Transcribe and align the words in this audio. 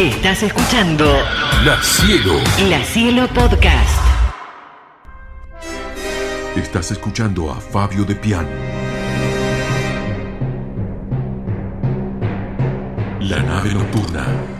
Estás 0.00 0.42
escuchando 0.42 1.04
La 1.62 1.78
Cielo. 1.82 2.32
La 2.70 2.82
Cielo 2.82 3.28
Podcast. 3.34 4.00
Estás 6.56 6.90
escuchando 6.92 7.52
a 7.52 7.60
Fabio 7.60 8.06
de 8.06 8.14
Pian. 8.14 8.48
La 13.20 13.42
nave 13.42 13.74
nocturna. 13.74 14.59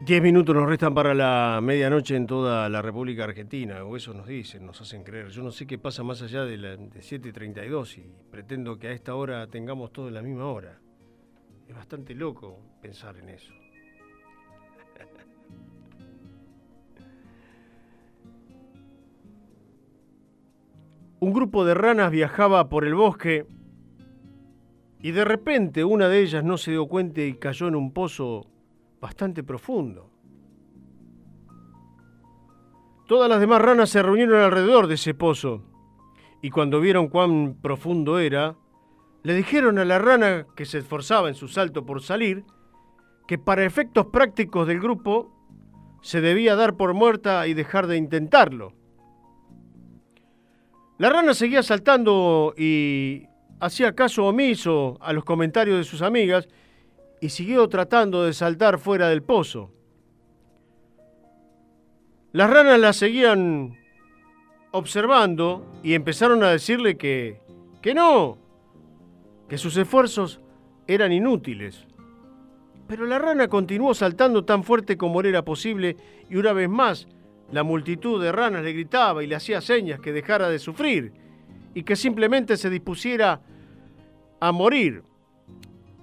Diez 0.00 0.22
minutos 0.22 0.54
nos 0.54 0.68
restan 0.68 0.94
para 0.94 1.12
la 1.12 1.58
medianoche 1.60 2.14
en 2.14 2.28
toda 2.28 2.68
la 2.68 2.80
República 2.80 3.24
Argentina, 3.24 3.82
o 3.82 3.96
eso 3.96 4.14
nos 4.14 4.28
dicen, 4.28 4.64
nos 4.64 4.80
hacen 4.80 5.02
creer. 5.02 5.28
Yo 5.30 5.42
no 5.42 5.50
sé 5.50 5.66
qué 5.66 5.76
pasa 5.76 6.04
más 6.04 6.22
allá 6.22 6.44
de, 6.44 6.56
de 6.56 7.00
7.32 7.00 7.98
y 7.98 8.06
pretendo 8.30 8.78
que 8.78 8.86
a 8.88 8.92
esta 8.92 9.16
hora 9.16 9.48
tengamos 9.48 9.92
todo 9.92 10.06
en 10.06 10.14
la 10.14 10.22
misma 10.22 10.46
hora. 10.46 10.78
Es 11.66 11.74
bastante 11.74 12.14
loco 12.14 12.60
pensar 12.80 13.16
en 13.16 13.28
eso. 13.30 13.52
Un 21.18 21.32
grupo 21.32 21.64
de 21.64 21.74
ranas 21.74 22.12
viajaba 22.12 22.68
por 22.68 22.84
el 22.84 22.94
bosque 22.94 23.46
y 25.02 25.10
de 25.10 25.24
repente 25.24 25.82
una 25.84 26.08
de 26.08 26.20
ellas 26.20 26.44
no 26.44 26.56
se 26.56 26.70
dio 26.70 26.86
cuenta 26.86 27.20
y 27.20 27.34
cayó 27.34 27.66
en 27.66 27.74
un 27.74 27.92
pozo 27.92 28.46
bastante 29.00 29.42
profundo. 29.42 30.10
Todas 33.06 33.28
las 33.28 33.40
demás 33.40 33.62
ranas 33.62 33.90
se 33.90 34.02
reunieron 34.02 34.40
alrededor 34.40 34.86
de 34.86 34.94
ese 34.94 35.14
pozo 35.14 35.62
y 36.42 36.50
cuando 36.50 36.80
vieron 36.80 37.08
cuán 37.08 37.56
profundo 37.60 38.18
era, 38.18 38.56
le 39.22 39.34
dijeron 39.34 39.78
a 39.78 39.84
la 39.84 39.98
rana 39.98 40.46
que 40.54 40.64
se 40.64 40.78
esforzaba 40.78 41.28
en 41.28 41.34
su 41.34 41.48
salto 41.48 41.84
por 41.84 42.02
salir 42.02 42.44
que 43.26 43.38
para 43.38 43.64
efectos 43.64 44.06
prácticos 44.06 44.66
del 44.66 44.80
grupo 44.80 45.34
se 46.02 46.20
debía 46.20 46.54
dar 46.54 46.76
por 46.76 46.94
muerta 46.94 47.46
y 47.46 47.54
dejar 47.54 47.86
de 47.86 47.96
intentarlo. 47.96 48.72
La 50.98 51.10
rana 51.10 51.34
seguía 51.34 51.62
saltando 51.62 52.54
y 52.56 53.26
hacía 53.60 53.94
caso 53.94 54.26
omiso 54.26 54.98
a 55.00 55.12
los 55.12 55.24
comentarios 55.24 55.78
de 55.78 55.84
sus 55.84 56.02
amigas 56.02 56.48
y 57.20 57.30
siguió 57.30 57.68
tratando 57.68 58.24
de 58.24 58.32
saltar 58.32 58.78
fuera 58.78 59.08
del 59.08 59.22
pozo. 59.22 59.70
Las 62.32 62.50
ranas 62.50 62.78
la 62.78 62.92
seguían 62.92 63.76
observando 64.70 65.66
y 65.82 65.94
empezaron 65.94 66.42
a 66.42 66.50
decirle 66.50 66.96
que, 66.96 67.40
que 67.80 67.94
no, 67.94 68.38
que 69.48 69.58
sus 69.58 69.76
esfuerzos 69.76 70.40
eran 70.86 71.12
inútiles. 71.12 71.86
Pero 72.86 73.06
la 73.06 73.18
rana 73.18 73.48
continuó 73.48 73.94
saltando 73.94 74.44
tan 74.44 74.64
fuerte 74.64 74.96
como 74.96 75.20
era 75.20 75.44
posible 75.44 75.96
y 76.28 76.36
una 76.36 76.52
vez 76.52 76.68
más 76.68 77.08
la 77.50 77.62
multitud 77.62 78.22
de 78.22 78.32
ranas 78.32 78.62
le 78.62 78.72
gritaba 78.72 79.22
y 79.22 79.26
le 79.26 79.36
hacía 79.36 79.60
señas 79.60 80.00
que 80.00 80.12
dejara 80.12 80.48
de 80.48 80.58
sufrir 80.58 81.12
y 81.74 81.82
que 81.82 81.96
simplemente 81.96 82.56
se 82.56 82.70
dispusiera 82.70 83.40
a 84.40 84.52
morir, 84.52 85.02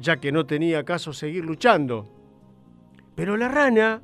ya 0.00 0.18
que 0.18 0.32
no 0.32 0.46
tenía 0.46 0.84
caso 0.84 1.12
seguir 1.12 1.44
luchando. 1.44 2.08
Pero 3.14 3.36
la 3.36 3.48
rana, 3.48 4.02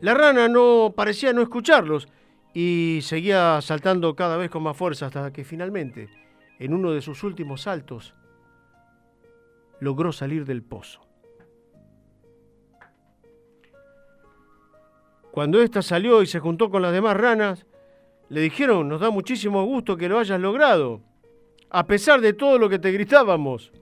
la 0.00 0.14
rana 0.14 0.48
no 0.48 0.92
parecía 0.96 1.32
no 1.32 1.40
escucharlos 1.40 2.08
y 2.52 3.00
seguía 3.02 3.60
saltando 3.62 4.14
cada 4.14 4.36
vez 4.36 4.50
con 4.50 4.62
más 4.62 4.76
fuerza 4.76 5.06
hasta 5.06 5.32
que 5.32 5.44
finalmente, 5.44 6.08
en 6.58 6.74
uno 6.74 6.92
de 6.92 7.00
sus 7.00 7.22
últimos 7.22 7.62
saltos, 7.62 8.14
logró 9.80 10.12
salir 10.12 10.44
del 10.44 10.62
pozo. 10.62 11.00
Cuando 15.30 15.60
ésta 15.60 15.82
salió 15.82 16.22
y 16.22 16.26
se 16.26 16.38
juntó 16.38 16.70
con 16.70 16.80
las 16.80 16.92
demás 16.92 17.16
ranas, 17.16 17.66
le 18.28 18.40
dijeron, 18.40 18.88
nos 18.88 19.00
da 19.00 19.10
muchísimo 19.10 19.64
gusto 19.64 19.96
que 19.96 20.08
lo 20.08 20.18
hayas 20.18 20.40
logrado, 20.40 21.02
a 21.70 21.86
pesar 21.86 22.20
de 22.20 22.32
todo 22.32 22.58
lo 22.58 22.68
que 22.68 22.78
te 22.78 22.92
gritábamos. 22.92 23.72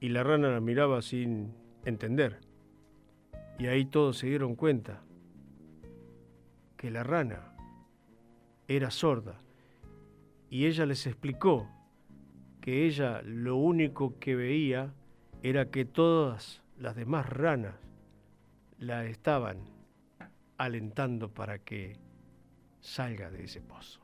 Y 0.00 0.08
la 0.08 0.22
rana 0.22 0.50
la 0.50 0.60
miraba 0.60 1.02
sin 1.02 1.54
entender. 1.84 2.40
Y 3.58 3.66
ahí 3.66 3.84
todos 3.84 4.18
se 4.18 4.26
dieron 4.26 4.56
cuenta 4.56 5.02
que 6.76 6.90
la 6.90 7.02
rana 7.02 7.54
era 8.68 8.90
sorda. 8.90 9.38
Y 10.50 10.66
ella 10.66 10.86
les 10.86 11.06
explicó 11.06 11.68
que 12.60 12.86
ella 12.86 13.22
lo 13.22 13.56
único 13.56 14.18
que 14.18 14.34
veía 14.34 14.94
era 15.42 15.70
que 15.70 15.84
todas 15.84 16.62
las 16.78 16.96
demás 16.96 17.28
ranas 17.28 17.74
la 18.78 19.04
estaban 19.04 19.58
alentando 20.56 21.28
para 21.28 21.58
que 21.58 21.96
salga 22.80 23.30
de 23.30 23.44
ese 23.44 23.60
pozo. 23.60 24.03